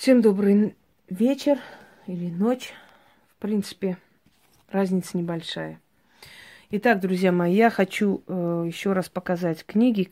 [0.00, 0.74] Всем добрый
[1.10, 1.58] вечер
[2.06, 2.72] или ночь.
[3.36, 3.98] В принципе,
[4.70, 5.78] разница небольшая.
[6.70, 10.04] Итак, друзья мои, я хочу э, еще раз показать книги,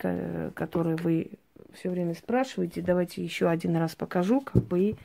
[0.54, 1.30] которые вы
[1.72, 2.82] все время спрашиваете.
[2.82, 4.96] Давайте еще один раз покажу, как бы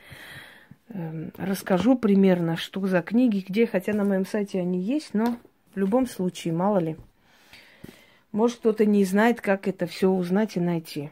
[0.89, 5.37] э, расскажу примерно, что за книги, где, хотя на моем сайте они есть, но
[5.75, 6.97] в любом случае, мало ли.
[8.33, 11.09] Может, кто-то не знает, как это все узнать и найти.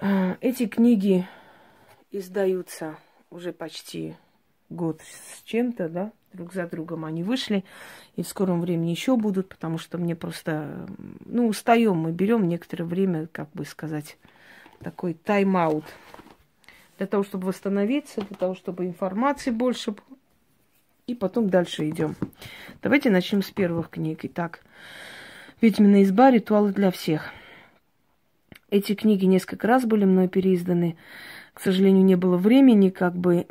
[0.00, 1.26] А, эти книги
[2.12, 2.96] издаются
[3.30, 4.14] уже почти
[4.70, 7.64] год с чем-то, да, друг за другом они вышли,
[8.14, 10.86] и в скором времени еще будут, потому что мне просто,
[11.24, 14.18] ну, устаем, мы берем некоторое время, как бы сказать,
[14.80, 15.84] такой тайм-аут
[16.98, 19.94] для того, чтобы восстановиться, для того, чтобы информации больше
[21.08, 22.14] и потом дальше идем.
[22.82, 24.20] Давайте начнем с первых книг.
[24.22, 24.60] Итак,
[25.60, 26.30] «Ведьмина изба.
[26.30, 27.32] Ритуалы для всех».
[28.70, 30.96] Эти книги несколько раз были мной переизданы.
[31.54, 33.46] К сожалению, не было времени как бы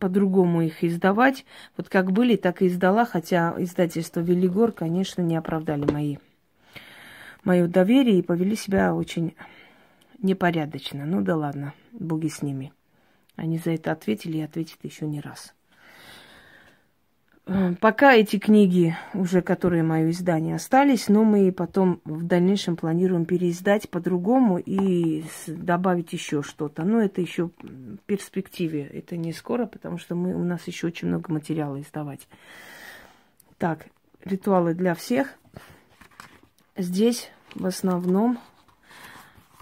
[0.00, 1.44] по-другому их издавать.
[1.76, 6.16] Вот как были, так и издала, хотя издательство Велигор, конечно, не оправдали мои,
[7.44, 9.34] мое доверие и повели себя очень
[10.18, 11.04] непорядочно.
[11.04, 12.72] Ну да ладно, боги с ними.
[13.36, 15.54] Они за это ответили и ответят еще не раз.
[17.50, 23.24] Э, пока эти книги, уже которые мое издание, остались, но мы потом в дальнейшем планируем
[23.24, 26.84] переиздать по-другому и добавить еще что-то.
[26.84, 28.84] Но это еще в перспективе.
[28.84, 32.28] Это не скоро, потому что мы, у нас еще очень много материала издавать.
[33.58, 33.86] Так,
[34.24, 35.34] ритуалы для всех.
[36.76, 38.38] Здесь в основном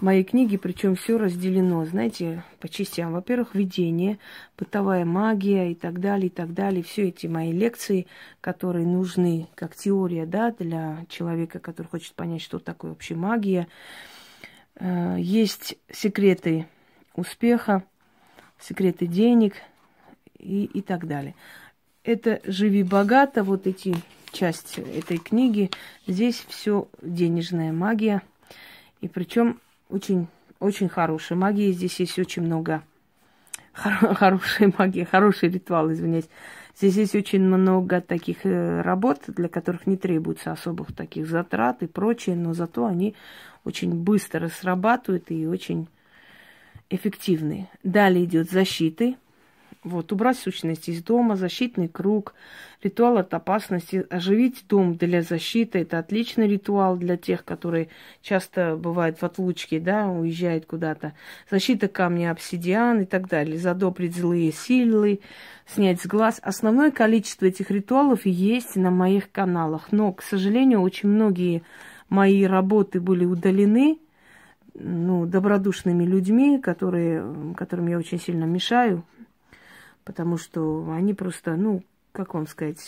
[0.01, 3.13] мои книги, причем все разделено, знаете, по частям.
[3.13, 4.19] Во-первых, видение,
[4.57, 6.83] бытовая магия и так далее, и так далее.
[6.83, 8.07] Все эти мои лекции,
[8.41, 13.67] которые нужны как теория, да, для человека, который хочет понять, что такое вообще магия.
[14.75, 16.67] Э, есть секреты
[17.15, 17.83] успеха,
[18.59, 19.55] секреты денег
[20.37, 21.35] и, и так далее.
[22.03, 23.95] Это «Живи богато», вот эти
[24.31, 25.69] часть этой книги.
[26.07, 28.21] Здесь все денежная магия.
[29.01, 30.27] И причем очень,
[30.59, 31.71] очень хорошая магия.
[31.71, 32.83] Здесь есть очень много
[33.73, 36.29] хор- хорошей магии, хороший ритуал, извиняюсь.
[36.75, 41.87] Здесь есть очень много таких э, работ, для которых не требуется особых таких затрат и
[41.87, 43.15] прочее, но зато они
[43.65, 45.89] очень быстро срабатывают и очень
[46.89, 47.67] эффективны.
[47.83, 49.17] Далее идет защиты–
[49.83, 52.33] вот, убрать сущность из дома, защитный круг,
[52.83, 55.79] ритуал от опасности, оживить дом для защиты.
[55.79, 57.87] Это отличный ритуал для тех, которые
[58.21, 61.13] часто бывают в отлучке, да, уезжают куда-то.
[61.49, 63.57] Защита камня обсидиан и так далее.
[63.57, 65.21] Задобрить злые силы,
[65.65, 66.41] снять с глаз.
[66.43, 69.93] Основное количество этих ритуалов есть на моих каналах.
[69.93, 71.63] Но, к сожалению, очень многие
[72.09, 73.97] мои работы были удалены,
[74.73, 79.03] ну, добродушными людьми, которые, которым я очень сильно мешаю,
[80.09, 81.83] потому что они просто, ну,
[82.13, 82.79] как вам сказать,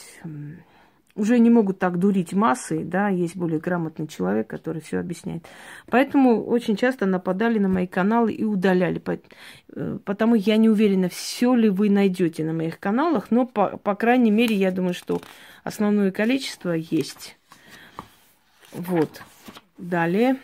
[1.16, 5.46] уже не могут так дурить массы, да, есть более грамотный человек, который все объясняет.
[5.86, 9.00] Поэтому очень часто нападали на мои каналы и удаляли.
[9.76, 13.94] Э, потому я не уверена, все ли вы найдете на моих каналах, но, по, по
[13.94, 15.22] крайней мере, я думаю, что
[15.64, 17.38] основное количество есть.
[18.72, 19.22] Вот.
[19.78, 20.38] Далее.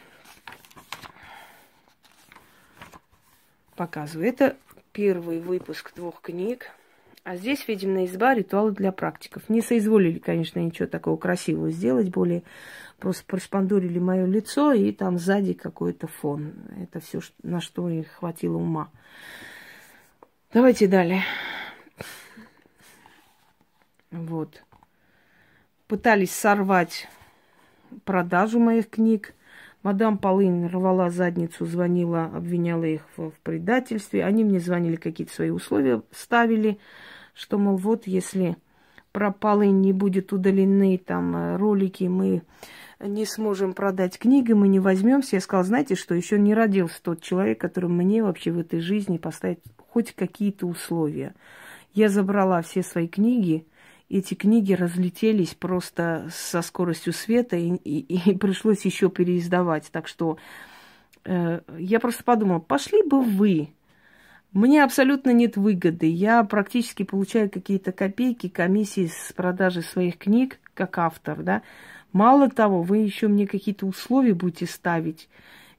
[3.75, 4.29] Показываю.
[4.29, 4.57] Это
[4.97, 6.71] первый выпуск двух книг.
[7.23, 9.47] А здесь, видимо, изба ритуалы для практиков.
[9.47, 12.41] Не соизволили, конечно, ничего такого красивого сделать, более
[12.97, 16.53] просто прошпандурили мое лицо, и там сзади какой-то фон.
[16.81, 18.89] Это все, на что их хватило ума.
[20.51, 21.21] Давайте далее.
[24.09, 24.63] Вот.
[25.87, 27.07] Пытались сорвать
[28.03, 29.35] продажу моих книг.
[29.87, 34.25] Мадам Полынь рвала задницу, звонила, обвиняла их в, в предательстве.
[34.25, 36.77] Они мне звонили, какие-то свои условия ставили,
[37.33, 38.57] что, мол, вот если
[39.13, 42.41] про Полынь не будет удалены там э, ролики, мы
[42.99, 45.37] не сможем продать книги, мы не возьмемся.
[45.37, 49.17] Я сказала, знаете что, еще не родился тот человек, который мне вообще в этой жизни
[49.17, 51.33] поставит хоть какие-то условия.
[51.93, 53.65] Я забрала все свои книги,
[54.09, 59.89] эти книги разлетелись просто со скоростью света, и, и, и пришлось еще переиздавать.
[59.91, 60.37] Так что
[61.25, 63.69] э, я просто подумала, пошли бы вы.
[64.53, 66.07] Мне абсолютно нет выгоды.
[66.07, 71.61] Я практически получаю какие-то копейки, комиссии с продажи своих книг, как автор, да.
[72.13, 75.27] Мало того, вы еще мне какие-то условия будете ставить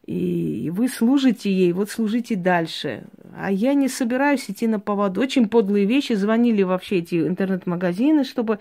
[0.09, 3.05] и вы служите ей, вот служите дальше.
[3.37, 5.21] А я не собираюсь идти на поводу.
[5.21, 6.15] Очень подлые вещи.
[6.15, 8.59] Звонили вообще эти интернет-магазины, чтобы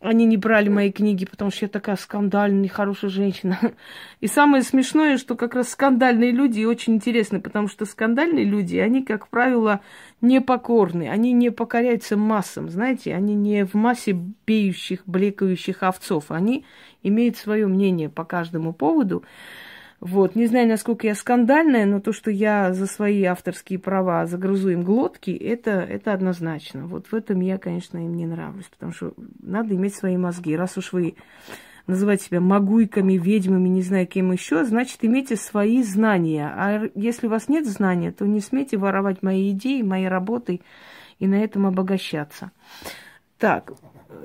[0.00, 3.56] они не брали мои книги, потому что я такая скандальная, нехорошая женщина.
[4.20, 9.04] И самое смешное, что как раз скандальные люди очень интересны, потому что скандальные люди, они,
[9.04, 9.82] как правило,
[10.20, 16.64] непокорны, они не покоряются массам, знаете, они не в массе беющих, блекающих овцов, они
[17.04, 19.22] имеют свое мнение по каждому поводу.
[20.00, 24.70] Вот, не знаю, насколько я скандальная, но то, что я за свои авторские права загрызу
[24.70, 26.86] им глотки, это, это однозначно.
[26.86, 29.12] Вот в этом я, конечно, им не нравлюсь, потому что
[29.42, 30.56] надо иметь свои мозги.
[30.56, 31.16] Раз уж вы
[31.86, 36.46] называете себя могуйками, ведьмами, не знаю кем еще, значит, имейте свои знания.
[36.46, 40.62] А если у вас нет знания, то не смейте воровать мои идеи, мои работы
[41.18, 42.52] и на этом обогащаться.
[43.38, 43.72] Так,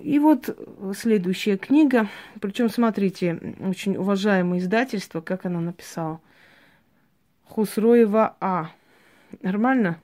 [0.02, 0.56] и вот
[0.96, 2.10] следующая книга.
[2.42, 6.20] Причем, смотрите, очень уважаемое издательство, как оно написало.
[7.46, 8.72] Хусроева А.
[9.42, 10.00] Нормально?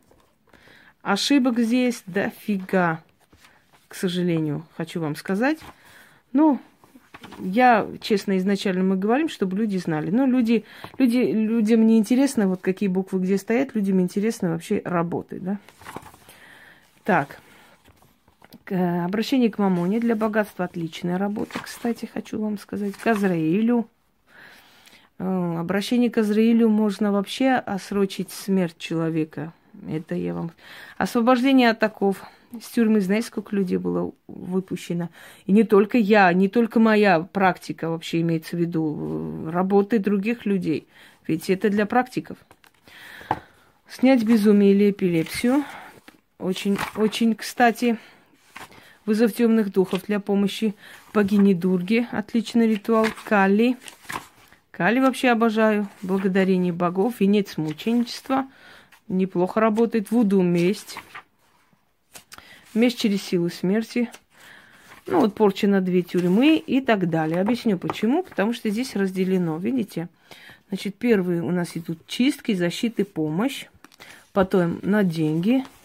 [1.02, 3.02] Ошибок здесь дофига,
[3.88, 5.58] к сожалению, хочу вам сказать.
[6.32, 6.60] Ну,
[7.40, 10.12] я, честно, изначально мы говорим, чтобы люди знали.
[10.12, 10.64] Но люди,
[10.98, 15.60] люди, людям не интересно, вот какие буквы где стоят, людям интересно вообще работы, да.
[17.04, 17.40] Так,
[18.70, 22.96] обращение к мамоне для богатства отличная работа, кстати, хочу вам сказать.
[22.96, 23.88] К Азраилю.
[25.22, 29.54] Э, обращение к Азраилю можно вообще осрочить смерть человека.
[29.90, 30.52] Это я вам...
[30.98, 32.24] Освобождение от оков.
[32.60, 35.10] С тюрьмы, знаете, сколько людей было выпущено?
[35.46, 39.46] И не только я, не только моя практика вообще имеется в виду.
[39.48, 40.88] Э, работы других людей.
[41.28, 42.38] Ведь это для практиков.
[43.88, 45.64] Снять безумие или эпилепсию.
[46.40, 48.00] Очень, очень, кстати,
[49.06, 50.76] Вызов темных духов для помощи
[51.14, 52.08] богини Дурги.
[52.12, 53.08] Отличный ритуал.
[53.26, 53.78] Кали.
[54.70, 55.88] Кали вообще обожаю.
[56.04, 57.20] Благодарение богов.
[57.20, 58.48] Венец мученичества.
[59.08, 60.12] Неплохо работает.
[60.12, 61.00] Вуду месть.
[62.76, 64.12] Месть через силу смерти.
[65.08, 67.42] Ну вот порча на две тюрьмы и так далее.
[67.42, 68.22] Объясню почему.
[68.22, 69.58] Потому что здесь разделено.
[69.58, 70.10] Видите?
[70.68, 73.66] Значит, первые у нас идут чистки, защиты, помощь.
[74.32, 75.66] Потом на деньги–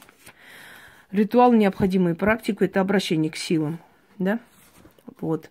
[1.17, 3.79] Ритуал, необходимый практику, это обращение к силам,
[4.19, 4.39] да?
[5.19, 5.51] Вот.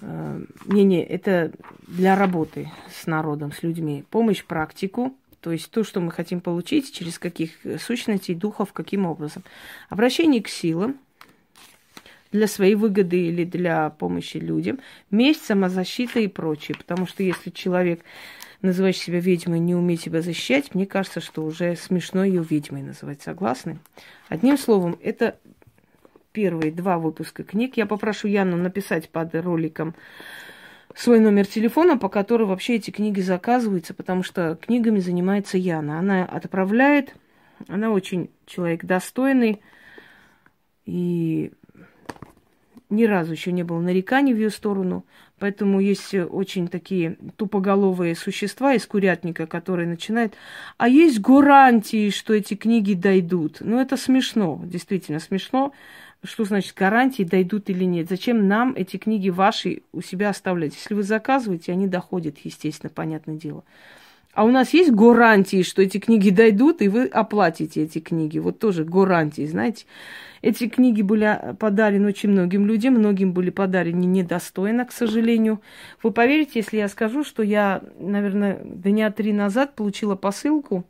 [0.00, 1.52] Э, не-не, это
[1.86, 4.04] для работы с народом, с людьми.
[4.10, 9.44] Помощь практику, то есть то, что мы хотим получить, через каких сущностей, духов, каким образом.
[9.90, 10.96] Обращение к силам
[12.32, 14.80] для своей выгоды или для помощи людям.
[15.12, 16.76] Месть, самозащита и прочее.
[16.76, 18.00] Потому что если человек
[18.62, 23.22] называешь себя ведьмой, не умеет себя защищать, мне кажется, что уже смешно ее ведьмой называть.
[23.22, 23.78] Согласны?
[24.28, 25.38] Одним словом, это
[26.32, 27.76] первые два выпуска книг.
[27.76, 29.94] Я попрошу Яну написать под роликом
[30.94, 35.98] свой номер телефона, по которому вообще эти книги заказываются, потому что книгами занимается Яна.
[35.98, 37.14] Она отправляет,
[37.68, 39.60] она очень человек достойный,
[40.84, 41.52] и
[42.88, 45.04] ни разу еще не было нареканий в ее сторону.
[45.40, 50.34] Поэтому есть очень такие тупоголовые существа из курятника, которые начинают...
[50.76, 53.56] А есть гарантии, что эти книги дойдут.
[53.60, 55.72] Ну, это смешно, действительно смешно.
[56.22, 58.10] Что значит гарантии, дойдут или нет?
[58.10, 60.74] Зачем нам эти книги ваши у себя оставлять?
[60.74, 63.64] Если вы заказываете, они доходят, естественно, понятное дело.
[64.32, 68.38] А у нас есть гарантии, что эти книги дойдут, и вы оплатите эти книги.
[68.38, 69.86] Вот тоже гарантии, знаете.
[70.40, 75.60] Эти книги были подарены очень многим людям, многим были подарены недостойно, к сожалению.
[76.02, 80.86] Вы поверите, если я скажу, что я, наверное, дня три назад получила посылку.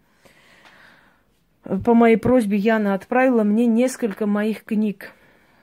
[1.65, 5.13] По моей просьбе Яна отправила мне несколько моих книг.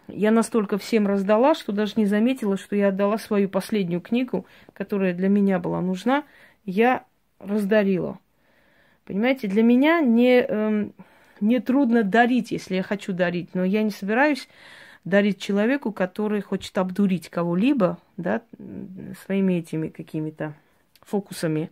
[0.07, 5.13] Я настолько всем раздала, что даже не заметила, что я отдала свою последнюю книгу, которая
[5.13, 6.23] для меня была нужна.
[6.65, 7.03] Я
[7.39, 8.19] раздарила.
[9.05, 10.93] Понимаете, для меня не, эм,
[11.39, 14.47] не трудно дарить, если я хочу дарить, но я не собираюсь
[15.05, 18.41] дарить человеку, который хочет обдурить кого-либо, да,
[19.25, 20.53] своими этими какими-то
[21.01, 21.71] фокусами.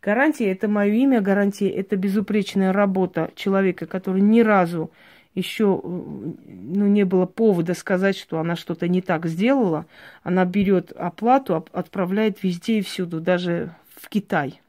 [0.00, 4.90] Гарантия– это мое имя, гарантия– это безупречная работа человека, который ни разу
[5.34, 9.86] еще ну, не было повода сказать, что она что-то не так сделала.
[10.22, 14.60] Она берет оплату, отправляет везде и всюду, даже в Китай.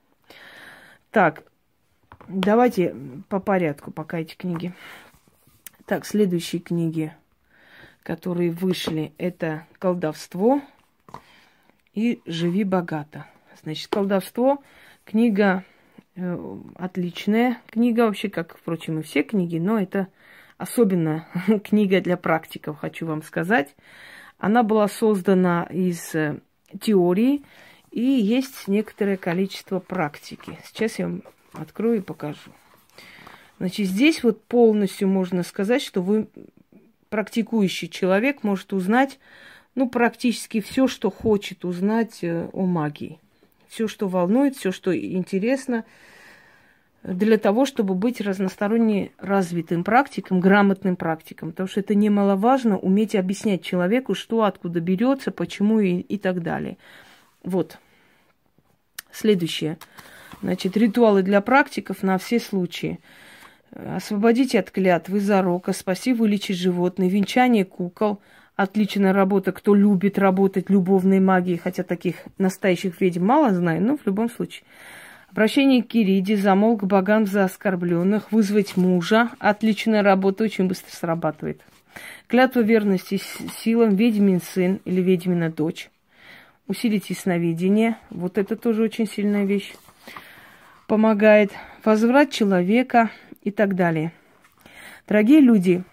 [1.13, 1.43] Так,
[2.27, 2.95] давайте
[3.29, 4.73] по порядку пока эти книги.
[5.85, 7.13] Так, следующие книги,
[8.01, 10.63] которые вышли, это «Колдовство»
[11.93, 13.27] и «Живи богато».
[13.61, 14.63] Значит, «Колдовство»
[15.05, 15.63] книга
[16.15, 17.61] э, отличная.
[17.69, 20.07] Книга вообще, как, впрочем, и все книги, но это
[20.57, 21.27] особенно
[21.63, 23.75] книга для практиков, хочу вам сказать.
[24.39, 26.39] Она была создана из э,
[26.81, 27.43] теории,
[27.93, 30.57] и есть некоторое количество практики.
[30.65, 31.23] Сейчас я вам
[31.53, 32.51] открою и покажу.
[33.59, 36.27] Значит, здесь вот полностью можно сказать, что вы
[37.09, 39.19] практикующий человек может узнать,
[39.75, 43.19] ну, практически все, что хочет узнать э, о магии.
[43.67, 45.85] Все, что волнует, все, что интересно,
[47.03, 51.51] для того, чтобы быть разносторонне развитым практиком, грамотным практиком.
[51.51, 56.77] Потому что это немаловажно уметь объяснять человеку, что откуда берется, почему и, и так далее.
[57.43, 57.77] Вот.
[59.13, 59.77] Следующее.
[60.41, 62.99] Значит, ритуалы для практиков на все случаи.
[63.71, 68.19] Освободите от клятвы, зарока, спаси, вылечить животные, венчание кукол.
[68.55, 74.05] Отличная работа, кто любит работать любовной магией, хотя таких настоящих ведьм мало знаю, но в
[74.05, 74.63] любом случае.
[75.31, 79.31] Обращение к Кириде, замол к богам за оскорбленных, вызвать мужа.
[79.39, 81.61] Отличная работа, очень быстро срабатывает.
[82.27, 83.19] Клятва верности
[83.63, 85.89] силам ведьмин сын или ведьмина дочь.
[86.67, 87.97] Усилить ясновидение.
[88.09, 89.73] Вот это тоже очень сильная вещь.
[90.87, 91.51] Помогает.
[91.83, 94.13] Возврат человека и так далее.
[95.05, 95.83] Дорогие люди,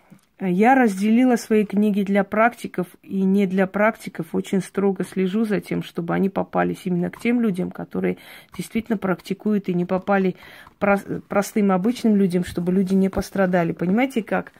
[0.40, 4.28] я разделила свои книги для практиков и не для практиков.
[4.32, 8.18] Очень строго слежу за тем, чтобы они попались именно к тем людям, которые
[8.56, 10.36] действительно практикуют и не попали
[10.78, 13.72] простым обычным людям, чтобы люди не пострадали.
[13.72, 14.52] Понимаете как?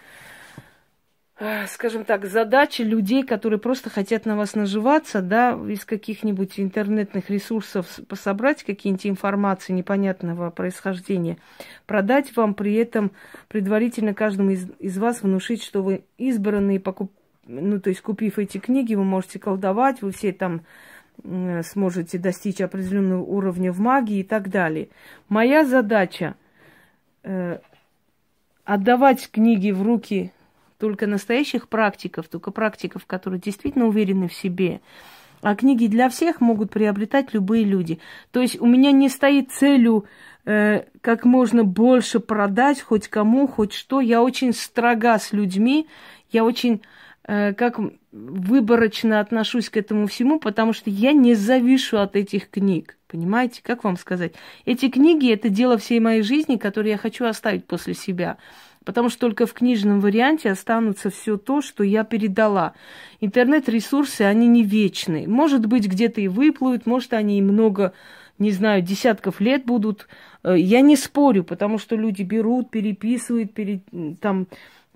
[1.69, 7.87] Скажем так, задача людей, которые просто хотят на вас наживаться, да, из каких-нибудь интернетных ресурсов
[8.09, 11.39] пособрать какие-нибудь информации непонятного происхождения,
[11.87, 13.13] продать вам при этом
[13.49, 17.11] предварительно каждому из, из вас внушить, что вы избранные, покуп...
[17.47, 20.63] ну, то есть купив эти книги, вы можете колдовать, вы все там
[21.63, 24.89] сможете достичь определенного уровня в магии и так далее.
[25.29, 26.35] Моя задача
[27.23, 27.59] э,
[28.65, 30.33] отдавать книги в руки
[30.81, 34.81] только настоящих практиков, только практиков, которые действительно уверены в себе.
[35.43, 37.99] А книги для всех могут приобретать любые люди.
[38.31, 40.07] То есть у меня не стоит целью
[40.45, 44.01] э, как можно больше продать хоть кому, хоть что.
[44.01, 45.87] Я очень строга с людьми,
[46.31, 46.83] я очень
[47.25, 47.79] э, как
[48.13, 52.97] выборочно отношусь к этому всему, потому что я не завишу от этих книг.
[53.07, 54.35] Понимаете, как вам сказать?
[54.65, 58.37] Эти книги это дело всей моей жизни, которые я хочу оставить после себя
[58.85, 62.75] потому что только в книжном варианте останутся все то, что я передала.
[63.21, 65.27] Интернет-ресурсы, они не вечны.
[65.29, 67.93] Может быть, где-то и выплывут, может, они и много,
[68.39, 70.09] не знаю, десятков лет будут.
[70.43, 73.83] Э, я не спорю, потому что люди берут, переписывают, пере,
[74.21, 74.47] там,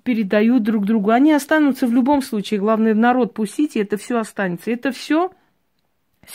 [0.03, 1.11] передают друг другу.
[1.11, 2.61] Они останутся в любом случае.
[2.61, 4.71] Главное, в народ пустите, это все останется.
[4.71, 5.31] Это все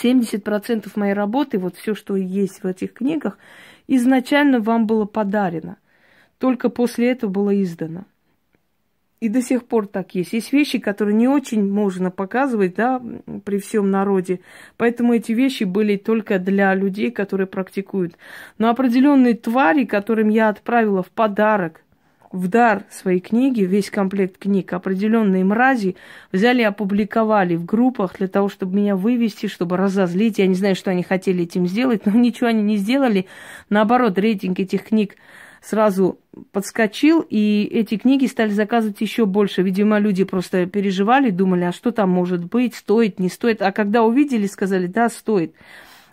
[0.04, 3.40] 70% моей работы, вот все, что есть в этих книгах,
[3.88, 5.78] изначально вам было подарено–
[6.40, 8.06] только после этого было издано.
[9.20, 10.32] И до сих пор так есть.
[10.32, 13.02] Есть вещи, которые не очень можно показывать, да,
[13.44, 14.40] при всем народе.
[14.78, 18.16] Поэтому эти вещи были только для людей, которые практикуют.
[18.58, 21.82] Но определенные твари, которым я отправила в подарок,
[22.32, 25.96] в дар своей книги, весь комплект книг, определенные мрази
[26.32, 30.38] взяли и опубликовали в группах для того, чтобы меня вывести, чтобы разозлить.
[30.38, 33.26] Я не знаю, что они хотели этим сделать, но ничего они не сделали.
[33.70, 35.16] Наоборот, рейтинг этих книг
[35.62, 36.20] сразу
[36.52, 39.62] подскочил, и эти книги стали заказывать еще больше.
[39.62, 43.62] Видимо, люди просто переживали, думали, а что там может быть, стоит, не стоит.
[43.62, 45.54] А когда увидели, сказали, да, стоит.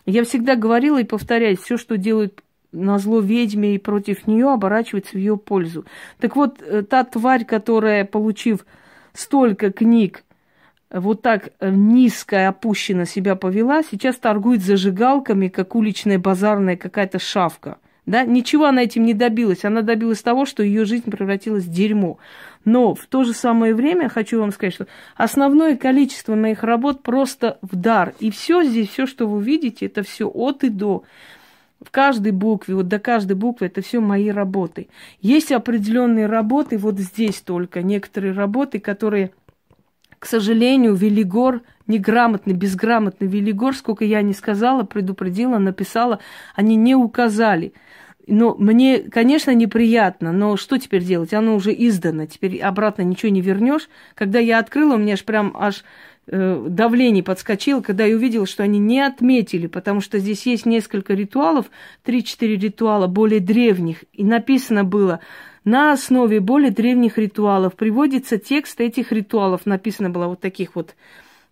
[0.05, 5.13] Я всегда говорила и повторяюсь, все, что делают на зло ведьме и против нее, оборачивается
[5.13, 5.85] в ее пользу.
[6.19, 8.67] Так вот, э, та тварь, которая, получив
[9.15, 10.25] столько книг,
[10.91, 17.79] вот так э, низко опущенно себя повела, сейчас торгует зажигалками, как уличная базарная какая-то шавка–
[18.07, 18.25] да?
[18.25, 19.65] Ничего она этим не добилась.
[19.65, 22.19] Она добилась того, что ее жизнь превратилась в дерьмо.
[22.65, 24.87] Но в то же самое время хочу вам сказать, что
[25.17, 28.15] основное количество моих работ просто в дар.
[28.21, 31.05] И все здесь, все, что вы видите, это все от и до.
[31.81, 34.89] В каждой букве, вот до каждой буквы, это все мои работы.
[35.21, 39.33] Есть определенные работы, вот здесь только, некоторые работы, которые,
[40.19, 46.21] к сожалению, Велигор неграмотный, безграмотный Велигор, сколько я не сказала, предупредила, написала,
[46.55, 47.73] они не указали–
[48.27, 51.33] ну, мне, конечно, неприятно, но что теперь делать?
[51.33, 53.89] Оно уже издано, теперь обратно ничего не вернешь.
[54.15, 55.85] Когда я открыла, у меня аж прям аж
[56.27, 61.15] э, давление подскочило, когда я увидела, что они не отметили, потому что здесь есть несколько
[61.15, 61.67] ритуалов,
[62.05, 65.21] 3-4 ритуала более древних, и написано было,
[65.67, 70.95] на основе более древних ритуалов приводится текст этих ритуалов, написано было вот таких вот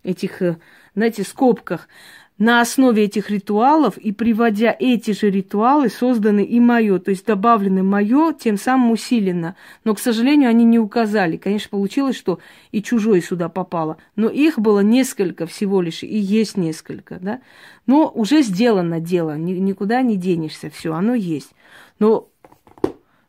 [0.03, 0.57] этих, э,
[0.95, 1.89] знаете, скобках
[2.37, 7.83] на основе этих ритуалов и приводя эти же ритуалы, созданы и мое, то есть добавлены
[7.83, 9.57] мое, тем самым усиленно.
[9.83, 11.35] Но, к сожалению, они не указали.
[11.35, 12.39] Конечно, получилось, что
[12.71, 13.97] и чужое сюда попало.
[14.15, 17.41] Но их было несколько всего лишь, и есть несколько, да.
[17.85, 21.51] Но уже сделано дело, никуда не денешься, все, оно есть.
[21.99, 22.29] Но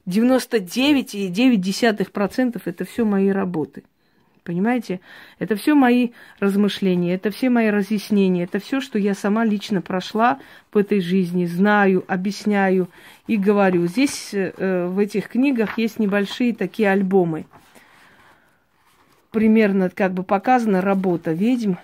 [0.06, 3.82] 99,9% это все мои работы.
[4.46, 5.00] Понимаете?
[5.40, 10.38] Это все мои размышления, это все мои разъяснения, это все, что я сама лично прошла
[10.72, 12.88] в этой жизни, знаю, объясняю
[13.26, 13.88] и говорю.
[13.88, 17.46] Здесь э, в этих книгах есть небольшие такие альбомы.
[19.32, 21.74] Примерно как бы показана работа ведьм.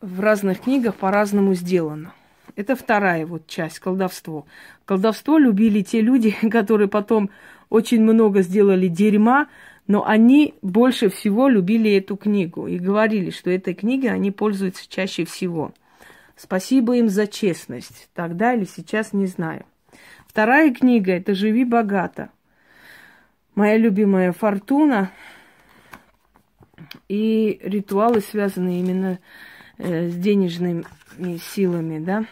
[0.00, 2.12] В разных книгах по-разному сделано.
[2.56, 4.46] Это вторая вот часть, колдовство.
[4.86, 7.30] Колдовство любили те люди, которые потом
[7.68, 9.48] очень много сделали дерьма,
[9.86, 15.24] но они больше всего любили эту книгу и говорили, что этой книгой они пользуются чаще
[15.24, 15.72] всего.
[16.34, 18.08] Спасибо им за честность.
[18.14, 19.64] Тогда или сейчас не знаю.
[20.26, 22.30] Вторая книга– это «Живи богато».
[23.54, 25.10] Моя любимая «Фортуна»
[27.08, 29.18] и ритуалы, связанные именно
[29.78, 30.84] э, с денежными
[31.38, 32.26] силами, да.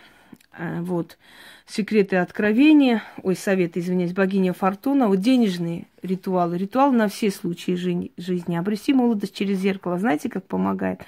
[0.56, 1.18] А, вот
[1.66, 8.56] секреты откровения, ой, совет, извиняюсь, богиня Фортуна, вот денежные ритуалы, ритуал на все случаи жизни.
[8.56, 11.00] Обрести молодость через зеркало, знаете, как помогает?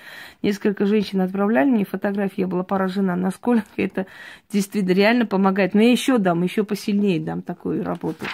[0.43, 4.07] Несколько женщин отправляли мне фотографии, я была поражена, насколько это
[4.51, 5.75] действительно реально помогает.
[5.75, 8.25] Но я еще дам, еще посильнее дам такую работу.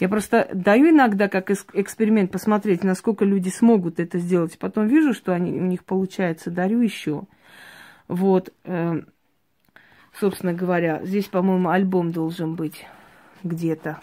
[0.00, 4.58] Я просто даю иногда как эксперимент посмотреть, насколько люди смогут это сделать.
[4.58, 7.24] Потом вижу, что они, у них получается, дарю еще.
[8.08, 8.52] Вот.
[10.18, 11.04] Собственно говоря.
[11.04, 12.86] Здесь, по-моему, альбом должен быть
[13.42, 14.00] где-то.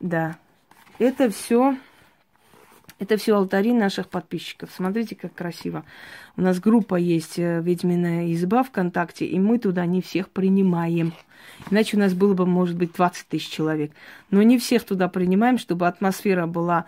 [0.00, 0.36] Да.
[0.98, 1.76] Это все
[3.00, 4.70] это все алтари наших подписчиков.
[4.74, 5.84] Смотрите, как красиво.
[6.36, 11.12] У нас группа есть э, «Ведьминая изба» ВКонтакте, и мы туда не всех принимаем.
[11.70, 13.92] Иначе у нас было бы, может быть, 20 тысяч человек.
[14.30, 16.86] Но не всех туда принимаем, чтобы атмосфера была